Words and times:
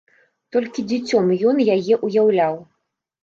Толькі 0.55 0.85
дзіцём 0.91 1.29
ён 1.51 1.57
яе 1.75 1.95
ўяўляў. 2.07 2.57